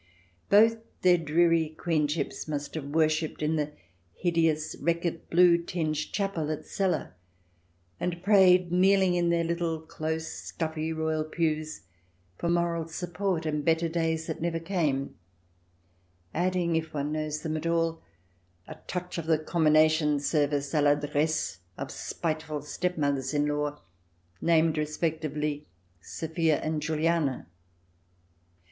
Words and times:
Both 0.49 0.77
their 1.03 1.19
dreary 1.19 1.75
Queenships 1.77 2.47
must 2.47 2.73
have 2.73 2.85
wor 2.89 3.07
shipped 3.07 3.43
in 3.43 3.55
the 3.55 3.71
hideous 4.15 4.75
Reckitt's 4.79 5.27
blue 5.29 5.59
tinged 5.59 6.11
chapel 6.11 6.49
at 6.49 6.65
Celle, 6.65 7.11
and 7.99 8.23
prayed, 8.23 8.71
kneeling 8.71 9.13
in 9.13 9.29
their 9.29 9.43
little 9.43 9.79
close, 9.79 10.25
stuffy, 10.27 10.91
royal 10.91 11.23
pews, 11.23 11.81
for 12.35 12.49
moral 12.49 12.87
support 12.87 13.45
and 13.45 13.63
better 13.63 13.87
days 13.87 14.25
that 14.25 14.41
never 14.41 14.59
came^ 14.59 15.09
adding, 16.33 16.75
if 16.75 16.95
one 16.95 17.11
knows 17.11 17.43
them 17.43 17.55
at 17.55 17.67
all, 17.67 18.01
a 18.67 18.77
touch 18.87 19.19
of 19.19 19.27
the 19.27 19.37
Commination 19.37 20.19
Service 20.19 20.73
a 20.73 20.81
Faddresse 20.81 21.59
of 21.77 21.91
spiteful 21.91 22.63
stepmothers 22.63 23.35
in 23.35 23.45
law, 23.45 23.79
named 24.41 24.79
respectively 24.79 25.67
Sophia 26.01 26.59
and 26.61 26.81
Juliana. 26.81 27.45